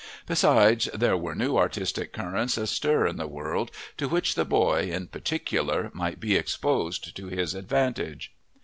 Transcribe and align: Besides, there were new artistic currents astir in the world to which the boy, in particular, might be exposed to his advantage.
Besides, 0.25 0.89
there 0.95 1.15
were 1.15 1.35
new 1.35 1.57
artistic 1.57 2.11
currents 2.11 2.57
astir 2.57 3.05
in 3.05 3.17
the 3.17 3.27
world 3.27 3.69
to 3.97 4.09
which 4.09 4.33
the 4.33 4.43
boy, 4.45 4.89
in 4.91 5.05
particular, 5.05 5.91
might 5.93 6.19
be 6.19 6.35
exposed 6.35 7.15
to 7.15 7.27
his 7.27 7.53
advantage. 7.53 8.33